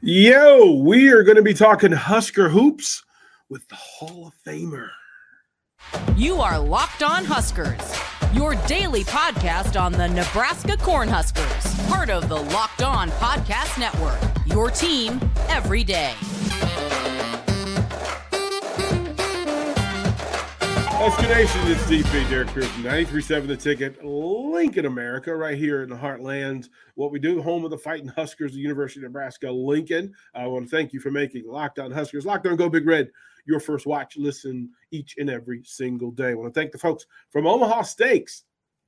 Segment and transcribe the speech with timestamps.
[0.00, 3.02] Yo, we are going to be talking Husker hoops
[3.48, 4.88] with the Hall of Famer.
[6.16, 7.96] You are Locked On Huskers,
[8.32, 14.18] your daily podcast on the Nebraska Cornhuskers, part of the Locked On Podcast Network.
[14.46, 16.14] Your team every day.
[21.06, 25.94] Husker Nation, it's DP Derek Pierce, 93.7 The Ticket, Lincoln, America, right here in the
[25.94, 26.70] heartland.
[26.94, 30.14] What we do, home of the Fighting Huskers, the University of Nebraska, Lincoln.
[30.34, 33.10] I want to thank you for making Locked On Huskers, Locked On Go Big Red,
[33.44, 36.30] your first watch, listen each and every single day.
[36.30, 38.44] I want to thank the folks from Omaha Steaks.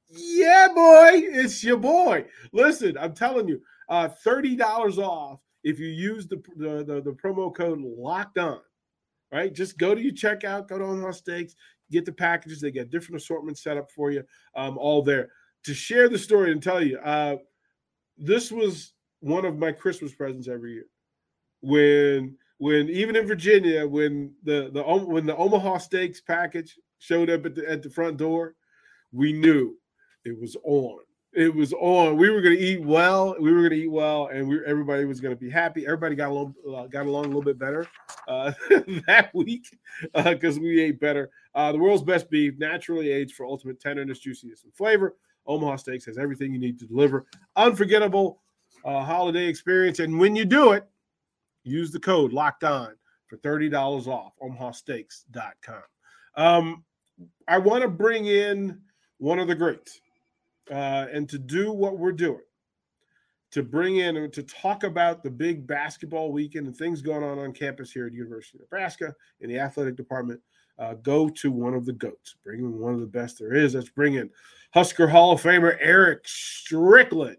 [0.08, 2.24] Yeah, boy, it's your boy.
[2.50, 4.58] Listen, I'm telling you, uh, $30
[4.96, 8.60] off if you use the, the, the, the promo code Locked On
[9.32, 9.52] right?
[9.52, 11.54] Just go to your checkout, go to Omaha Steaks,
[11.90, 12.60] get the packages.
[12.60, 15.30] They get different assortments set up for you, um, all there.
[15.64, 17.36] To share the story and tell you, uh,
[18.16, 20.86] this was one of my Christmas presents every year.
[21.60, 27.44] When when even in Virginia, when the the when the Omaha Steaks package showed up
[27.46, 28.54] at the at the front door,
[29.12, 29.76] we knew
[30.24, 31.00] it was on
[31.36, 32.16] it was on.
[32.16, 33.36] We were going to eat well.
[33.38, 35.84] We were going to eat well, and we everybody was going to be happy.
[35.84, 37.86] Everybody got along uh, got along a little bit better
[38.26, 38.52] uh,
[39.06, 39.68] that week
[40.14, 41.30] because uh, we ate better.
[41.54, 45.14] Uh, the world's best beef, naturally aged for ultimate tenderness, juiciness, and flavor.
[45.46, 48.40] Omaha Steaks has everything you need to deliver unforgettable
[48.84, 49.98] uh, holiday experience.
[49.98, 50.88] And when you do it,
[51.64, 52.94] use the code Locked On
[53.26, 54.32] for thirty dollars off.
[54.42, 55.82] OmahaSteaks.com.
[56.34, 56.82] Um,
[57.46, 58.80] I want to bring in
[59.18, 60.00] one of the greats
[60.70, 62.40] uh, and to do what we're doing,
[63.52, 67.38] to bring in and to talk about the big basketball weekend and things going on
[67.38, 70.40] on campus here at University of Nebraska in the athletic department,
[70.78, 72.36] uh, go to one of the goats.
[72.44, 73.74] Bring in one of the best there is.
[73.74, 74.30] Let's bring in
[74.74, 77.38] Husker Hall of Famer Eric Strickland.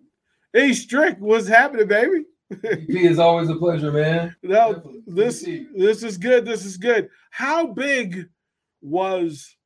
[0.54, 2.26] Hey, Strick, what's happening, baby?
[2.50, 4.36] it is always a pleasure, man.
[4.42, 6.46] No, this this is good.
[6.46, 7.10] This is good.
[7.30, 8.30] How big
[8.82, 9.57] was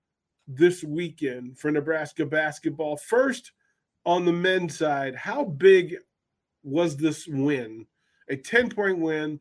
[0.47, 2.97] this weekend for Nebraska basketball.
[2.97, 3.51] First,
[4.05, 5.97] on the men's side, how big
[6.63, 7.85] was this win?
[8.29, 9.39] A 10 point win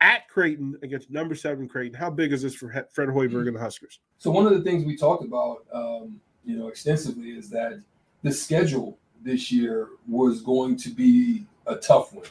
[0.00, 1.98] at Creighton against number seven Creighton.
[1.98, 4.00] How big is this for Fred Hoiberg and the Huskers?
[4.18, 7.80] So, one of the things we talked about, um, you know, extensively is that
[8.22, 12.26] the schedule this year was going to be a tough one.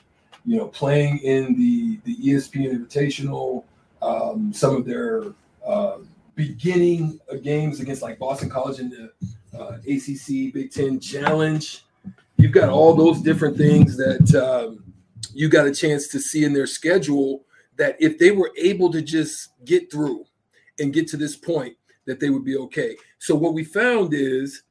[0.45, 3.63] You know, playing in the the ESPN Invitational,
[4.01, 5.23] um, some of their
[5.65, 5.97] uh,
[6.39, 9.11] beginning of games against like Boston College in the
[9.59, 11.83] uh, ACC Big Ten Challenge.
[12.37, 14.93] You've got all those different things that um,
[15.33, 17.43] you got a chance to see in their schedule.
[17.75, 20.23] That if they were able to just get through
[20.79, 22.95] and get to this point, that they would be okay.
[23.17, 24.63] So what we found is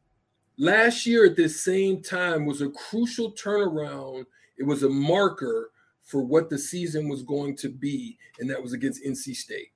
[0.57, 4.25] last year at this same time was a crucial turnaround.
[4.57, 5.71] It was a marker
[6.03, 9.73] for what the season was going to be, and that was against NC State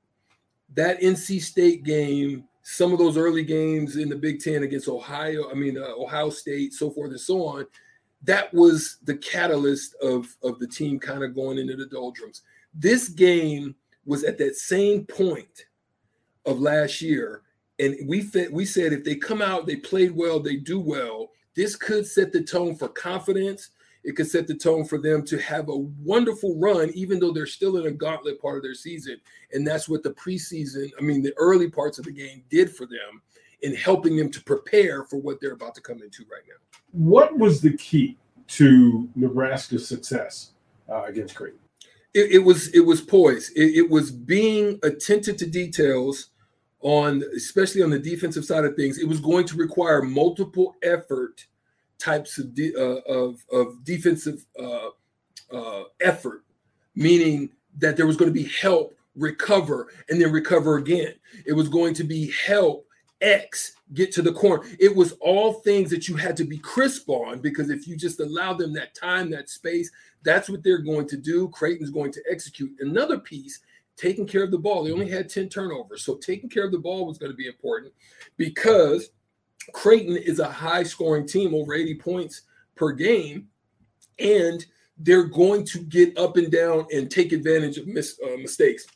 [0.75, 5.51] that NC State game, some of those early games in the Big Ten against Ohio,
[5.51, 7.67] I mean uh, Ohio State, so forth and so on,
[8.25, 12.43] that was the catalyst of of the team kind of going into the doldrums.
[12.75, 13.75] This game
[14.05, 15.67] was at that same point
[16.47, 17.43] of last year,
[17.79, 21.31] and we we said if they come out, they played well, they do well.
[21.55, 23.71] This could set the tone for confidence
[24.05, 27.47] it could set the tone for them to have a wonderful run, even though they're
[27.47, 29.21] still in a gauntlet part of their season.
[29.53, 32.87] And that's what the preseason, I mean, the early parts of the game did for
[32.87, 33.23] them
[33.63, 36.81] in helping them to prepare for what they're about to come into right now.
[36.91, 38.19] What was the key
[38.49, 40.53] to Nebraska's success
[40.89, 41.61] uh, against Creighton?
[42.13, 43.51] It, it, was it was poise.
[43.51, 46.31] It, it was being attentive to details
[46.81, 48.99] on, especially on the defensive side of things.
[48.99, 51.47] It was going to require multiple effort
[52.03, 54.89] types of de- uh, of, of defensive uh,
[55.53, 56.45] uh, effort,
[56.95, 61.15] meaning that there was going to be help recover and then recover again.
[61.47, 62.87] It was going to be help
[63.21, 64.65] X get to the corner.
[64.81, 68.21] It was all things that you had to be crisp on because if you just
[68.21, 69.91] allow them that time, that space,
[70.25, 71.49] that's what they're going to do.
[71.51, 72.73] Creighton's going to execute.
[72.81, 73.61] Another piece,
[73.97, 74.83] taking care of the ball.
[74.83, 76.03] They only had 10 turnovers.
[76.05, 77.93] So taking care of the ball was going to be important
[78.37, 79.11] because–
[79.73, 82.43] Creighton is a high scoring team, over 80 points
[82.75, 83.49] per game,
[84.19, 84.65] and
[84.99, 88.87] they're going to get up and down and take advantage of mis- uh, mistakes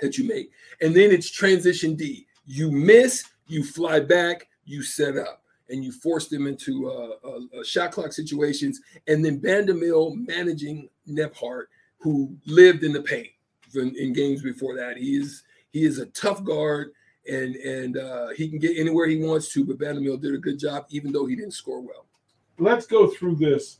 [0.00, 0.50] that you make.
[0.80, 2.26] And then it's transition D.
[2.46, 7.64] You miss, you fly back, you set up, and you force them into uh, uh,
[7.64, 8.80] shot clock situations.
[9.06, 11.64] And then Bandoumel managing Nembhard,
[11.98, 13.28] who lived in the paint
[13.74, 14.96] in, in games before that.
[14.96, 16.92] He is he is a tough guard
[17.26, 19.64] and and uh, he can get anywhere he wants to.
[19.64, 22.06] But Bandoumel did a good job, even though he didn't score well.
[22.58, 23.78] Let's go through this.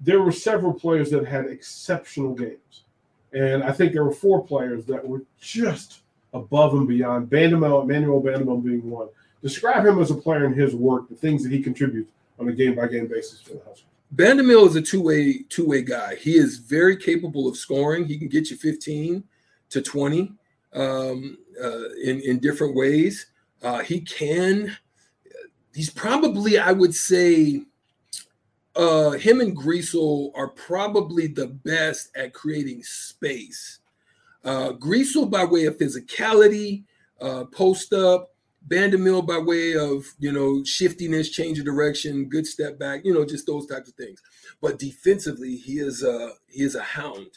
[0.00, 2.84] There were several players that had exceptional games.
[3.32, 6.00] And I think there were four players that were just
[6.32, 7.28] above and beyond.
[7.28, 9.08] Bandoumel, Emmanuel Bandoumel being one.
[9.42, 12.52] Describe him as a player in his work, the things that he contributes on a
[12.52, 13.84] game by game basis for the Huskers.
[14.14, 16.14] Bandoumel is a two way two way guy.
[16.16, 18.04] He is very capable of scoring.
[18.04, 19.24] He can get you 15
[19.70, 20.32] to 20
[20.76, 23.26] um, uh, in in different ways.
[23.62, 24.76] Uh, he can.
[25.74, 27.62] He's probably, I would say,
[28.76, 33.80] uh, him and Griesel are probably the best at creating space.
[34.44, 36.84] Uh, Griesel by way of physicality,
[37.20, 38.30] uh, post up,
[38.68, 43.24] Bandoumel by way of you know shiftiness, change of direction, good step back, you know,
[43.24, 44.20] just those types of things.
[44.60, 47.30] But defensively, he is a he is a hound.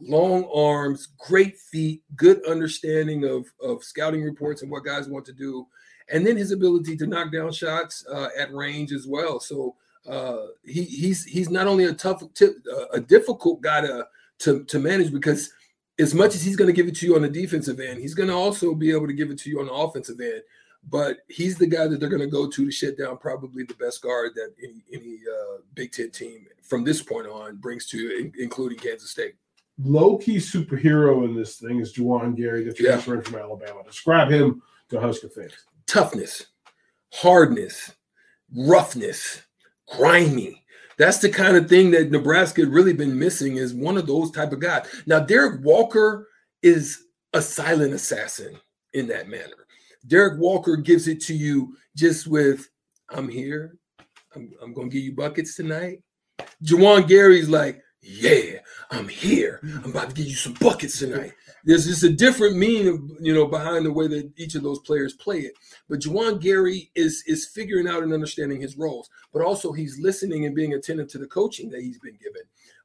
[0.00, 5.32] Long arms, great feet, good understanding of of scouting reports and what guys want to
[5.32, 5.66] do,
[6.10, 9.40] and then his ability to knock down shots uh, at range as well.
[9.40, 9.74] So
[10.08, 14.06] uh, he he's he's not only a tough, uh, a difficult guy to
[14.40, 15.52] to to manage because
[15.98, 18.14] as much as he's going to give it to you on the defensive end, he's
[18.14, 20.42] going to also be able to give it to you on the offensive end.
[20.88, 23.74] But he's the guy that they're going to go to to shut down probably the
[23.74, 28.30] best guard that any any uh, Big Ten team from this point on brings to
[28.38, 29.34] including Kansas State.
[29.78, 33.20] Low key superhero in this thing is Juwan Gary, the transfer yeah.
[33.20, 33.82] from Alabama.
[33.84, 35.52] Describe him to Husker fans.
[35.86, 36.46] Toughness,
[37.12, 37.92] hardness,
[38.54, 39.42] roughness,
[39.88, 40.62] grimy.
[40.98, 44.30] That's the kind of thing that Nebraska had really been missing is one of those
[44.30, 44.86] type of guys.
[45.06, 46.28] Now, Derek Walker
[46.62, 48.58] is a silent assassin
[48.94, 49.66] in that manner.
[50.06, 52.68] Derek Walker gives it to you just with,
[53.10, 53.76] I'm here.
[54.34, 56.02] I'm, I'm going to give you buckets tonight.
[56.62, 58.58] Juwan Gary's like, yeah,
[58.90, 59.60] I'm here.
[59.84, 61.32] I'm about to give you some buckets tonight.
[61.64, 65.14] There's just a different meaning, you know, behind the way that each of those players
[65.14, 65.54] play it.
[65.88, 70.46] But Juwan Gary is is figuring out and understanding his roles, but also he's listening
[70.46, 72.42] and being attentive to the coaching that he's been given.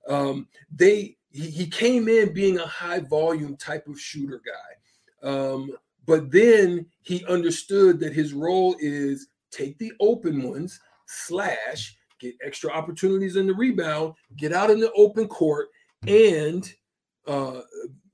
[0.07, 5.71] Um, they he, he came in being a high volume type of shooter guy, um,
[6.07, 12.71] but then he understood that his role is take the open ones slash get extra
[12.71, 15.69] opportunities in the rebound, get out in the open court,
[16.07, 16.73] and
[17.27, 17.61] uh,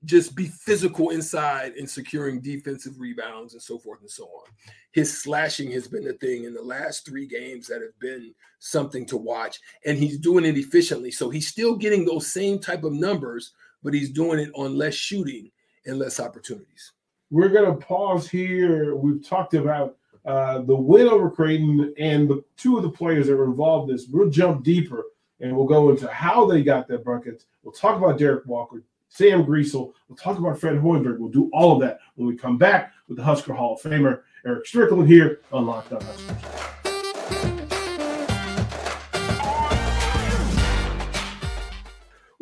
[0.06, 4.46] just be physical inside and securing defensive rebounds and so forth and so on.
[4.94, 9.06] His slashing has been the thing in the last three games that have been something
[9.08, 11.12] to watch, and he's doing it efficiently.
[11.12, 13.52] So he's still getting those same type of numbers,
[13.84, 15.52] but he's doing it on less shooting
[15.86, 16.94] and less opportunities.
[17.30, 18.96] We're going to pause here.
[18.96, 19.98] We've talked about
[20.28, 23.96] uh, the win over Creighton and the two of the players that were involved in
[23.96, 24.08] this.
[24.08, 25.06] We'll jump deeper
[25.40, 27.46] and we'll go into how they got their buckets.
[27.64, 29.94] We'll talk about Derek Walker, Sam Griesel.
[30.10, 31.20] We'll talk about Fred Hoiberg.
[31.20, 34.22] We'll do all of that when we come back with the Husker Hall of Famer,
[34.46, 36.87] Eric Strickland, here on Locked On Huskers.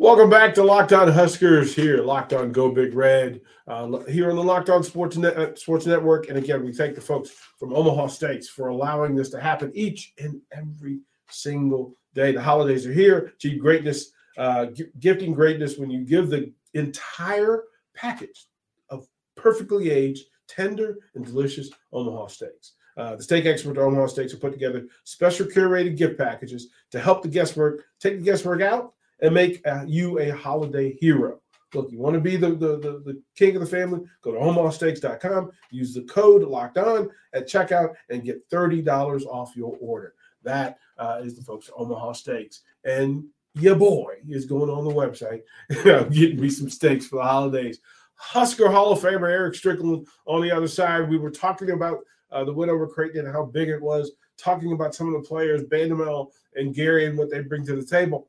[0.06, 4.36] Welcome back to Locked On Huskers here, Locked On Go Big Red, uh, here on
[4.36, 6.28] the Locked On Sports, Net, uh, Sports Network.
[6.28, 10.14] And again, we thank the folks from Omaha Steaks for allowing this to happen each
[10.20, 12.30] and every single day.
[12.30, 13.32] The holidays are here.
[13.34, 18.46] Achieve greatness, uh, g- gifting greatness when you give the entire package
[18.90, 22.74] of perfectly aged, tender, and delicious Omaha steaks.
[22.96, 27.00] Uh, the steak expert at Omaha Steaks have put together special curated gift packages to
[27.00, 31.40] help the guesswork, take the guesswork out, and make uh, you a holiday hero.
[31.74, 34.00] Look, you want to be the, the, the, the, king of the family?
[34.22, 39.76] Go to omahasteaks.com, use the code locked on at checkout, and get $30 off your
[39.80, 40.14] order.
[40.42, 42.62] That uh, is the folks at Omaha Steaks.
[42.84, 45.42] And your boy is going on the website,
[46.12, 47.80] getting me some steaks for the holidays.
[48.14, 51.08] Husker Hall of Famer Eric Strickland on the other side.
[51.08, 51.98] We were talking about
[52.30, 55.28] uh, the win over Creighton and how big it was, talking about some of the
[55.28, 58.28] players, Bandoumel and Gary, and what they bring to the table.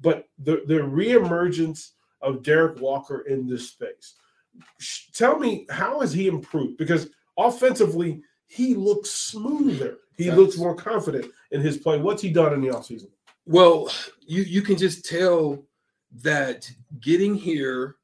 [0.00, 1.90] But the, the reemergence
[2.22, 4.14] of Derek Walker in this space.
[5.14, 6.76] Tell me, how has he improved?
[6.76, 9.98] Because offensively, he looks smoother.
[10.16, 10.36] He yes.
[10.36, 11.98] looks more confident in his play.
[11.98, 13.08] What's he done in the offseason?
[13.46, 13.90] Well,
[14.26, 15.64] you you can just tell
[16.22, 17.96] that getting here,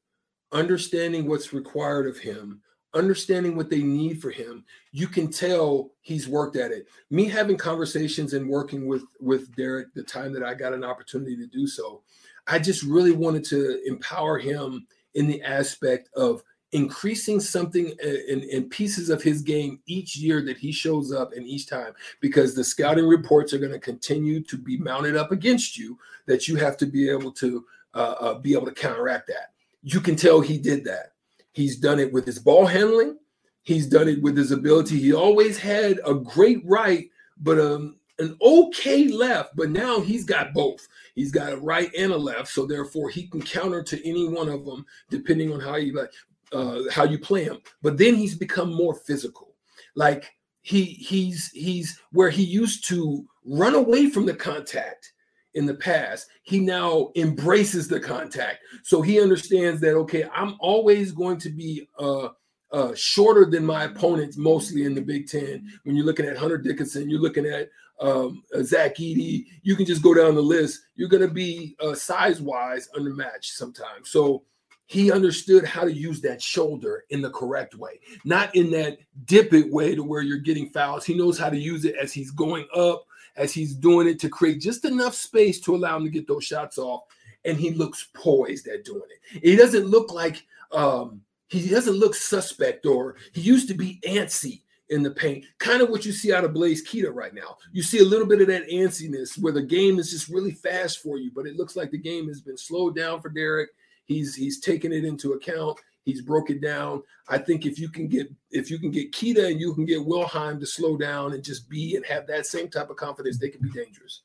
[0.51, 2.61] understanding what's required of him,
[2.93, 6.87] understanding what they need for him, you can tell he's worked at it.
[7.09, 11.35] Me having conversations and working with with Derek the time that I got an opportunity
[11.37, 12.01] to do so,
[12.47, 18.67] I just really wanted to empower him in the aspect of increasing something in, in,
[18.69, 22.63] pieces of his game each year that he shows up and each time because the
[22.63, 26.75] scouting reports are going to continue to be mounted up against you that you have
[26.75, 30.57] to be able to uh, uh, be able to counteract that you can tell he
[30.57, 31.13] did that
[31.57, 33.17] he's done it with his ball handling
[33.63, 38.35] he's done it with his ability he always had a great right but um an
[38.41, 40.87] okay left, but now he's got both.
[41.15, 44.49] He's got a right and a left, so therefore he can counter to any one
[44.49, 46.11] of them depending on how you like
[46.51, 47.59] uh, how you play him.
[47.81, 49.55] But then he's become more physical.
[49.95, 55.13] Like he he's he's where he used to run away from the contact
[55.53, 58.59] in the past, he now embraces the contact.
[58.83, 62.29] So he understands that okay, I'm always going to be uh,
[62.71, 65.67] uh, shorter than my opponents, mostly in the Big Ten.
[65.83, 69.45] When you're looking at Hunter Dickinson, you're looking at um, uh, Zach Edey.
[69.63, 70.81] You can just go down the list.
[70.95, 74.09] You're going to be uh, size wise undermatched sometimes.
[74.09, 74.43] So
[74.87, 79.53] he understood how to use that shoulder in the correct way, not in that dip
[79.53, 81.05] it way to where you're getting fouls.
[81.05, 83.05] He knows how to use it as he's going up
[83.37, 86.43] as he's doing it to create just enough space to allow him to get those
[86.43, 87.03] shots off.
[87.45, 89.43] And he looks poised at doing it.
[89.43, 94.63] He doesn't look like um, he doesn't look suspect or he used to be antsy
[94.89, 97.57] in the paint, kind of what you see out of Blaise Keita right now.
[97.71, 100.99] You see a little bit of that antsiness where the game is just really fast
[100.99, 103.69] for you, but it looks like the game has been slowed down for Derek.
[104.05, 105.79] He's he's taken it into account.
[106.07, 107.03] He's broken down.
[107.27, 110.05] I think if you can get if you can get Keita and you can get
[110.05, 113.49] Wilhelm to slow down and just be and have that same type of confidence, they
[113.49, 114.21] can be dangerous.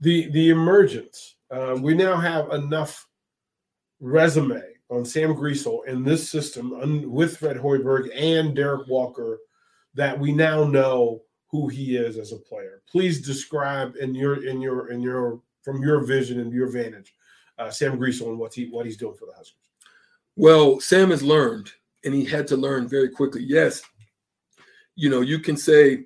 [0.00, 1.36] The the emergence.
[1.50, 3.08] Uh, we now have enough
[3.98, 9.38] resume on Sam Griesel in this system un, with Fred Hoiberg and Derek Walker
[9.94, 12.82] that we now know who he is as a player.
[12.90, 17.14] Please describe in your in your in your from your vision and your vantage,
[17.58, 19.71] uh, Sam Griesel and what he what he's doing for the Huskers.
[20.36, 21.70] Well, Sam has learned,
[22.04, 23.42] and he had to learn very quickly.
[23.44, 23.82] Yes,
[24.94, 26.04] you know, you can say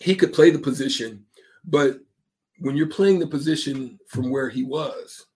[0.00, 1.24] he could play the position,
[1.64, 2.00] but
[2.60, 5.26] when you're playing the position from where he was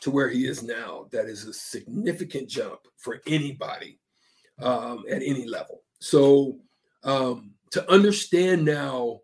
[0.00, 3.98] to where he is now, that is a significant jump for anybody
[4.60, 5.82] um, at any level.
[6.00, 6.58] So
[7.04, 9.20] um, to understand now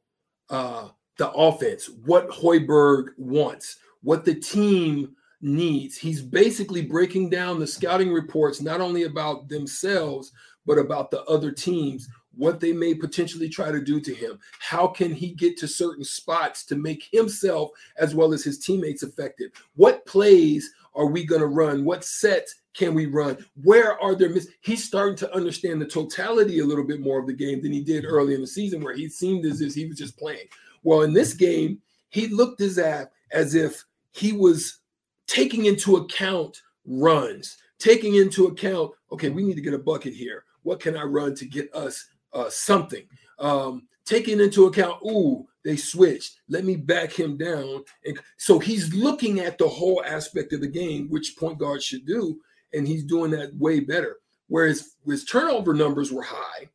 [0.50, 0.88] uh,
[1.18, 5.96] the offense, what Hoiberg wants, what the team needs.
[5.96, 10.32] He's basically breaking down the scouting reports, not only about themselves,
[10.66, 14.38] but about the other teams, what they may potentially try to do to him.
[14.58, 19.02] How can he get to certain spots to make himself as well as his teammates
[19.02, 19.52] effective?
[19.76, 21.84] What plays are we going to run?
[21.84, 23.38] What sets can we run?
[23.62, 24.48] Where are there miss?
[24.60, 27.82] He's starting to understand the totality a little bit more of the game than he
[27.82, 30.46] did early in the season, where he seemed as if he was just playing.
[30.82, 34.80] Well, in this game, he looked as if as if he was
[35.26, 40.44] taking into account runs, taking into account, okay, we need to get a bucket here.
[40.62, 43.04] What can I run to get us uh, something?
[43.38, 46.40] Um, taking into account, ooh, they switched.
[46.48, 47.84] Let me back him down.
[48.04, 52.06] And so he's looking at the whole aspect of the game, which point guard should
[52.06, 52.40] do,
[52.72, 54.18] and he's doing that way better.
[54.48, 56.68] Whereas his turnover numbers were high,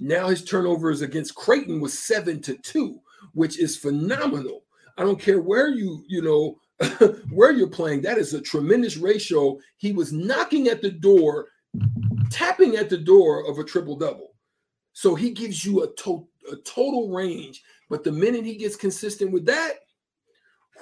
[0.00, 3.00] now his turnovers against Creighton was seven to two,
[3.34, 4.64] which is phenomenal.
[4.96, 6.58] I don't care where you, you know,
[7.30, 9.58] where you're playing, that is a tremendous ratio.
[9.76, 11.48] He was knocking at the door,
[12.30, 14.34] tapping at the door of a triple double.
[14.92, 17.62] So he gives you a, to- a total range.
[17.90, 19.74] But the minute he gets consistent with that,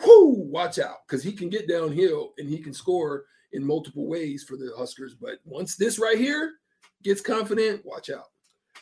[0.04, 4.44] whoo, watch out because he can get downhill and he can score in multiple ways
[4.44, 5.14] for the Huskers.
[5.14, 6.54] But once this right here
[7.02, 8.26] gets confident, watch out.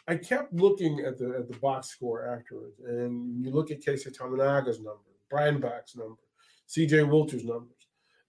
[0.09, 4.15] I kept looking at the at the box score afterwards, and you look at Keisei
[4.15, 6.21] Tominaga's number, Brian Bach's number,
[6.75, 7.71] CJ Wilcher's numbers.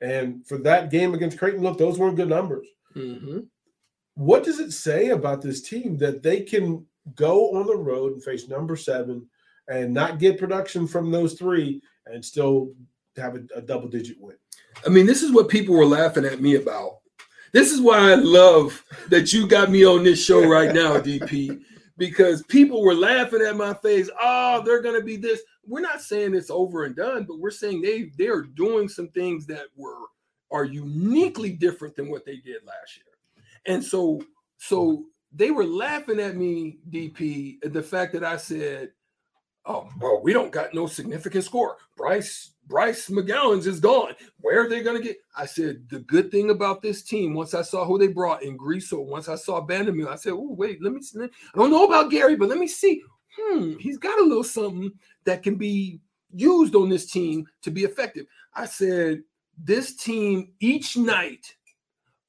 [0.02, 2.68] And for that game against Creighton, look, those weren't good numbers.
[2.96, 3.40] Mm-hmm.
[4.16, 6.86] What does it say about this team that they can
[7.16, 9.28] go on the road and face number seven
[9.68, 12.74] and not get production from those three and still
[13.18, 14.36] have a, a double digit win?
[14.86, 17.00] I mean, this is what people were laughing at me about.
[17.52, 21.62] This is why I love that you got me on this show right now, DP,
[21.98, 24.10] because people were laughing at my face.
[24.22, 27.52] Oh, they're going to be this we're not saying it's over and done, but we're
[27.52, 30.06] saying they they are doing some things that were
[30.52, 33.46] are uniquely different than what they did last year.
[33.66, 34.22] And so
[34.58, 38.92] so they were laughing at me, DP, the fact that I said,
[39.66, 41.78] "Oh, well, we don't got no significant score.
[41.98, 44.14] Bryce Bryce McGowens is gone.
[44.40, 47.54] Where are they going to get?" I said, "The good thing about this team, once
[47.54, 50.82] I saw who they brought in Griesel, once I saw Bandoumel, I said, oh, wait,
[50.82, 51.02] let me.
[51.16, 53.02] I don't know about Gary, but let me see
[53.38, 54.92] hmm, he's got a little something
[55.26, 56.00] that can be
[56.34, 58.26] used on this team to be effective.
[58.54, 59.24] I said,
[59.58, 61.56] this team each night,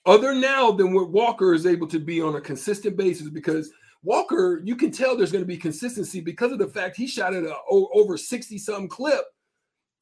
[0.05, 3.73] other now than what Walker is able to be on a consistent basis, because
[4.05, 7.35] Walker, you can tell there's going to be consistency because of the fact he shot
[7.35, 9.25] at a over 60 some clip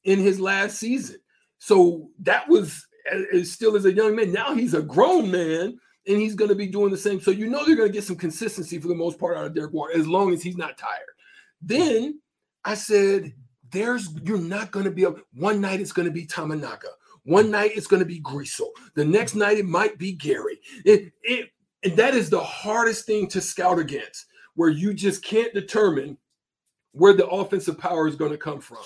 [0.05, 1.17] in his last season.
[1.57, 2.87] So that was
[3.33, 4.31] as still as a young man.
[4.31, 7.19] Now he's a grown man and he's going to be doing the same.
[7.19, 9.55] So you know they're going to get some consistency for the most part out of
[9.55, 11.01] Derek Walker as long as he's not tired.
[11.61, 12.19] Then
[12.63, 13.33] I said
[13.71, 15.19] there's you're not going to be able.
[15.33, 16.89] One night it's going to be Tominaga.
[17.23, 18.69] One night it's going to be Griesel.
[18.93, 20.59] The next night it might be Gary.
[20.85, 21.49] It, it,
[21.83, 26.17] and that is the hardest thing to scout against, where you just can't determine
[26.91, 28.83] where the offensive power is going to come from.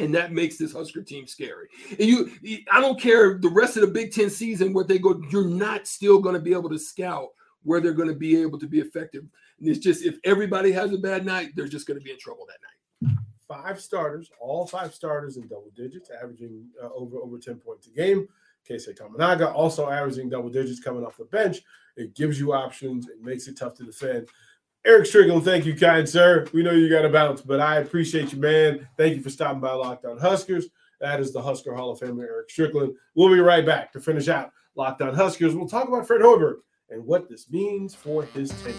[0.00, 1.68] And that makes this Husker team scary.
[1.90, 2.30] And you,
[2.72, 5.86] I don't care the rest of the Big Ten season where they go, you're not
[5.86, 7.28] still going to be able to scout
[7.62, 9.24] where they're going to be able to be effective.
[9.58, 12.18] And it's just if everybody has a bad night, they're just going to be in
[12.18, 13.16] trouble that night.
[13.46, 17.90] Five starters, all five starters in double digits, averaging uh, over over 10 points a
[17.90, 18.28] game.
[18.68, 21.60] Keisei Tominaga also averaging double digits coming off the bench.
[21.96, 23.08] It gives you options.
[23.08, 24.28] It makes it tough to defend.
[24.86, 26.46] Eric Strickland, thank you, kind sir.
[26.54, 28.88] We know you got to bounce, but I appreciate you, man.
[28.96, 30.68] Thank you for stopping by Locked On Huskers.
[31.02, 32.94] That is the Husker Hall of Famer, Eric Strickland.
[33.14, 35.54] We'll be right back to finish out Locked On Huskers.
[35.54, 38.74] We'll talk about Fred Hoiberg and what this means for his team.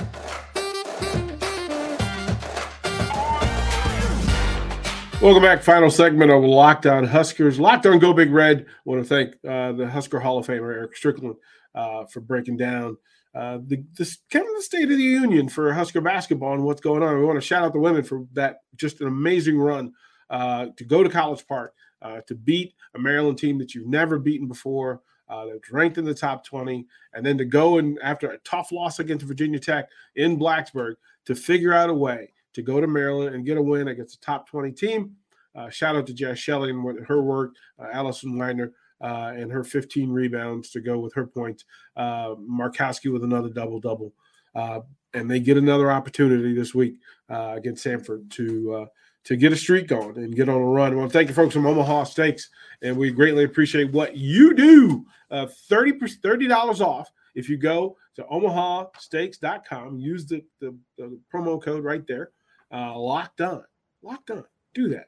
[5.21, 5.61] Welcome back.
[5.61, 7.59] Final segment of Locked On Huskers.
[7.59, 8.65] Locked On Go Big Red.
[8.67, 11.35] I want to thank uh, the Husker Hall of Famer, Eric Strickland,
[11.75, 12.97] uh, for breaking down
[13.33, 16.81] uh, the this kind of the state of the union for Husker basketball and what's
[16.81, 17.17] going on.
[17.17, 19.93] We want to shout out the women for that just an amazing run
[20.29, 24.19] uh, to go to College Park uh, to beat a Maryland team that you've never
[24.19, 25.01] beaten before.
[25.29, 28.69] Uh, that's ranked in the top 20, and then to go and after a tough
[28.73, 33.33] loss against Virginia Tech in Blacksburg to figure out a way to go to Maryland
[33.33, 35.15] and get a win against a top 20 team.
[35.55, 39.63] Uh, shout out to Jaz Shelley and her work, uh, Allison Weidner uh, and her
[39.63, 41.65] 15 rebounds to go with her points.
[41.95, 44.13] Uh, Markowski with another double double.
[44.53, 44.81] Uh,
[45.13, 46.95] and they get another opportunity this week
[47.29, 48.85] uh, against Sanford to uh,
[49.23, 50.93] to get a streak going and get on a run.
[50.93, 52.49] I want to thank you folks from Omaha Steaks,
[52.81, 55.05] and we greatly appreciate what you do.
[55.29, 61.83] Uh, 30 $30 off if you go to omahasteaks.com, use the, the, the promo code
[61.83, 62.31] right there,
[62.73, 63.63] uh, locked on,
[64.01, 64.43] locked on.
[64.73, 65.07] Do that.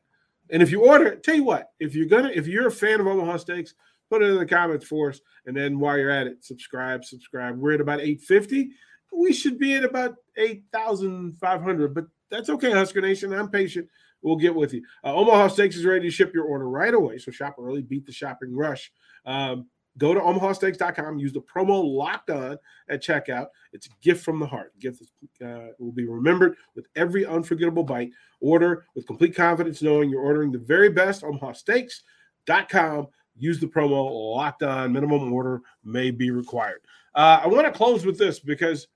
[0.53, 3.07] And if you order, tell you what, if you're gonna, if you're a fan of
[3.07, 3.73] Omaha Steaks,
[4.09, 5.19] put it in the comments for us.
[5.47, 7.57] And then while you're at it, subscribe, subscribe.
[7.57, 8.69] We're at about 850.
[9.11, 13.33] We should be at about 8,500, but that's okay, Husker Nation.
[13.33, 13.87] I'm patient.
[14.21, 14.83] We'll get with you.
[15.03, 17.17] Uh, Omaha Steaks is ready to ship your order right away.
[17.17, 18.91] So shop early, beat the shopping rush.
[19.25, 22.57] Um, go to omahasteaks.com, use the promo locked on
[22.89, 23.47] at checkout.
[23.71, 24.77] It's a gift from the heart.
[24.79, 25.03] gift
[25.43, 28.11] uh, will be remembered with every unforgettable bite.
[28.41, 31.23] Order with complete confidence, knowing you're ordering the very best.
[31.23, 33.07] Omahasteaks.com.
[33.35, 34.93] Use the promo locked on.
[34.93, 36.81] Minimum order may be required.
[37.15, 38.87] Uh, I want to close with this because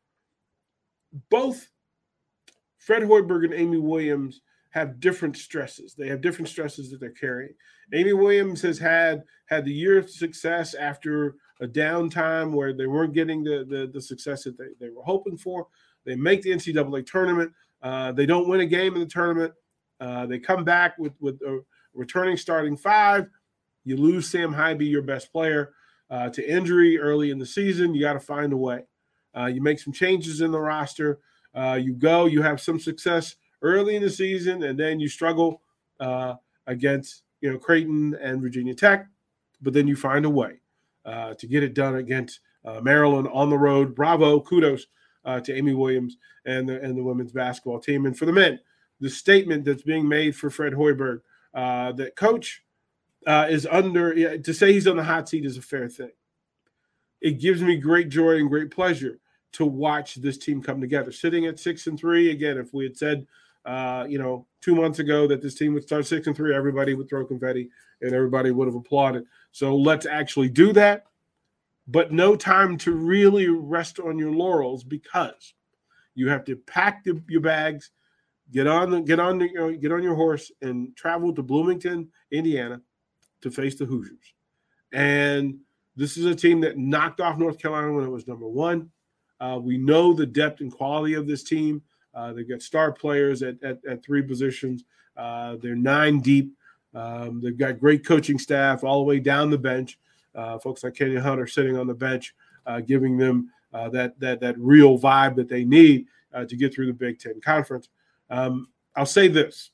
[1.29, 1.69] both
[2.77, 4.41] Fred Hoiberg and Amy Williams
[4.77, 5.95] have different stresses.
[5.95, 7.53] They have different stresses that they're carrying.
[7.93, 13.13] Amy Williams has had had the year of success after a downtime where they weren't
[13.13, 15.67] getting the the, the success that they, they were hoping for.
[16.05, 17.51] They make the NCAA tournament.
[17.81, 19.53] Uh, they don't win a game in the tournament.
[19.99, 21.61] Uh, they come back with with a
[21.95, 23.27] returning starting five.
[23.83, 25.73] You lose Sam Haiby, your best player,
[26.11, 27.95] uh, to injury early in the season.
[27.95, 28.81] You got to find a way.
[29.35, 31.19] Uh, you make some changes in the roster.
[31.55, 32.25] Uh, you go.
[32.25, 35.61] You have some success early in the season, and then you struggle
[35.99, 36.35] uh,
[36.67, 39.07] against you know Creighton and Virginia Tech,
[39.61, 40.59] but then you find a way
[41.05, 43.95] uh, to get it done against uh, Maryland on the road.
[43.95, 44.87] Bravo, kudos
[45.25, 48.59] uh, to Amy Williams and the and the women's basketball team, and for the men,
[48.99, 51.21] the statement that's being made for Fred Hoiberg
[51.53, 52.63] uh, that coach
[53.25, 56.11] uh, is under to say he's on the hot seat is a fair thing.
[57.19, 59.19] It gives me great joy and great pleasure
[59.53, 61.11] to watch this team come together.
[61.11, 63.25] Sitting at six and three again, if we had said
[63.67, 66.93] uh, you know, two months ago that this team would start six and three, everybody
[66.93, 67.69] would throw confetti
[68.01, 69.25] and everybody would have applauded.
[69.51, 71.03] So let's actually do that,
[71.85, 75.53] but no time to really rest on your laurels because
[76.15, 77.91] you have to pack the, your bags,
[78.51, 81.43] get on the get on the, you know, get on your horse and travel to
[81.43, 82.81] Bloomington, Indiana,
[83.41, 84.33] to face the Hoosiers.
[84.93, 85.59] And
[85.97, 88.91] this is a team that knocked off North Carolina when it was number one.
[89.41, 91.81] Uh, we know the depth and quality of this team.
[92.13, 94.83] Uh, they've got star players at, at, at three positions.
[95.15, 96.51] Uh, they're nine deep.
[96.93, 99.99] Um, they've got great coaching staff all the way down the bench.
[100.33, 103.51] Uh, folks like Kenya Hunter sitting on the bench, uh, giving them
[103.91, 106.07] that that that real vibe that they need
[106.47, 107.89] to get through the Big Ten Conference.
[108.29, 109.71] Um, I'll say this: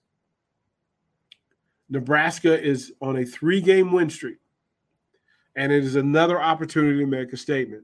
[1.90, 4.40] Nebraska is on a three-game win streak,
[5.56, 7.84] and it is another opportunity to make a statement,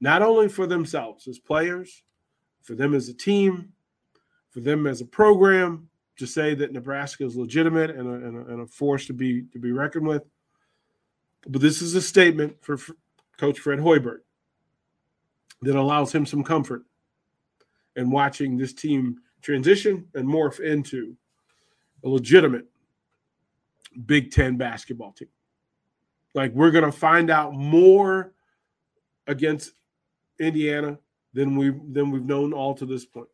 [0.00, 2.02] not only for themselves as players,
[2.62, 3.72] for them as a team,
[4.50, 8.52] for them as a program to say that Nebraska is legitimate and a, and a,
[8.52, 10.24] and a force to be to be reckoned with.
[11.48, 12.78] But this is a statement for
[13.38, 14.18] Coach Fred Hoiberg
[15.62, 16.82] that allows him some comfort
[17.96, 21.16] in watching this team transition and morph into
[22.04, 22.66] a legitimate
[24.06, 25.28] Big Ten basketball team.
[26.34, 28.32] Like we're going to find out more
[29.26, 29.72] against
[30.38, 30.98] Indiana
[31.34, 33.28] than we than we've known all to this point.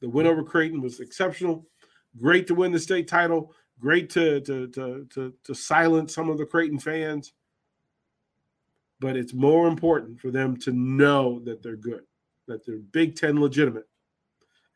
[0.00, 1.66] The win over Creighton was exceptional.
[2.20, 3.52] Great to win the state title.
[3.80, 7.32] Great to to to to, to silence some of the Creighton fans.
[9.00, 12.04] But it's more important for them to know that they're good,
[12.46, 13.88] that they're Big Ten legitimate,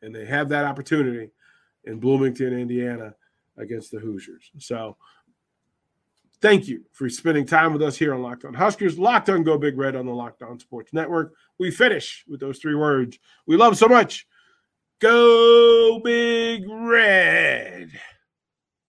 [0.01, 1.31] and they have that opportunity
[1.85, 3.15] in Bloomington, Indiana,
[3.57, 4.51] against the Hoosiers.
[4.57, 4.97] So
[6.41, 8.97] thank you for spending time with us here on Locked On Huskers.
[8.97, 11.33] Locked On Go Big Red on the Locked On Sports Network.
[11.57, 14.27] We finish with those three words we love so much.
[14.99, 17.91] Go Big Red.